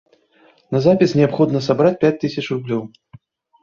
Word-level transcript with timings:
На 0.75 0.81
запіс 0.85 1.15
неабходна 1.21 1.63
сабраць 1.69 1.95
пяць 2.07 2.15
тысяч 2.27 2.45
рублёў. 2.53 2.83